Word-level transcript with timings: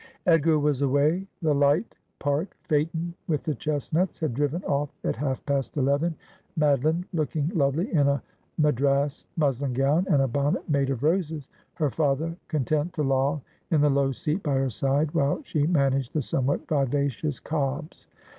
Edgar 0.25 0.57
was 0.57 0.81
away; 0.81 1.27
the 1.43 1.53
light 1.53 1.95
park 2.17 2.57
phaeton 2.63 3.13
with 3.27 3.43
the 3.43 3.53
chestnuts 3.53 4.17
had 4.17 4.33
driven 4.33 4.63
off 4.63 4.89
at 5.03 5.15
half 5.17 5.45
past 5.45 5.77
eleven, 5.77 6.15
Madoline 6.57 7.05
looking 7.13 7.49
lovely 7.49 7.93
in 7.93 8.07
a 8.07 8.23
Madras 8.57 9.27
muslin 9.37 9.73
gown 9.73 10.07
and 10.09 10.23
a 10.23 10.27
bonnet 10.27 10.67
made 10.67 10.89
of 10.89 11.03
roses, 11.03 11.49
her 11.75 11.91
father 11.91 12.35
con 12.47 12.65
tent 12.65 12.93
to 12.93 13.03
loll 13.03 13.43
in 13.69 13.81
the 13.81 13.91
low 13.91 14.11
seat 14.11 14.41
by 14.41 14.55
her 14.55 14.71
side 14.71 15.11
while 15.13 15.39
she 15.43 15.67
managed 15.67 16.13
the 16.13 16.21
somewhat 16.23 16.67
vivacious 16.67 17.39
cobs. 17.39 18.07